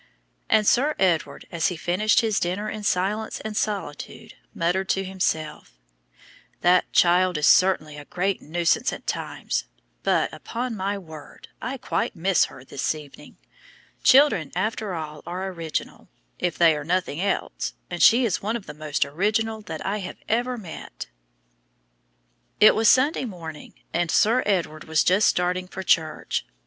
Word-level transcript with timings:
And 0.49 0.65
Sir 0.65 0.95
Edward 0.97 1.45
as 1.51 1.67
he 1.67 1.77
finished 1.77 2.21
his 2.21 2.39
dinner 2.39 2.67
in 2.67 2.81
silence 2.81 3.39
and 3.41 3.55
solitude 3.55 4.33
muttered 4.51 4.89
to 4.89 5.03
himself, 5.03 5.77
"That 6.61 6.91
child 6.91 7.37
is 7.37 7.45
certainly 7.45 7.97
a 7.97 8.05
great 8.05 8.41
nuisance 8.41 8.91
at 8.91 9.05
times, 9.05 9.65
but, 10.01 10.33
upon 10.33 10.75
my 10.75 10.97
word, 10.97 11.49
I 11.61 11.77
quite 11.77 12.15
miss 12.15 12.45
her 12.45 12.63
this 12.65 12.95
evening. 12.95 13.37
Children 14.01 14.51
after 14.55 14.95
all 14.95 15.21
are 15.27 15.49
original, 15.51 16.09
if 16.39 16.57
they 16.57 16.75
are 16.75 16.83
nothing 16.83 17.21
else, 17.21 17.73
and 17.91 18.01
she 18.01 18.25
is 18.25 18.41
one 18.41 18.55
of 18.55 18.65
the 18.65 18.73
most 18.73 19.05
original 19.05 19.61
that 19.61 19.85
I 19.85 19.99
have 19.99 20.17
ever 20.27 20.57
met." 20.57 21.05
It 22.59 22.73
was 22.73 22.89
Sunday 22.89 23.25
morning, 23.25 23.75
and 23.93 24.09
Sir 24.09 24.41
Edward 24.47 24.85
was 24.85 25.03
just 25.03 25.27
starting 25.27 25.67
for 25.67 25.83
church. 25.83 26.43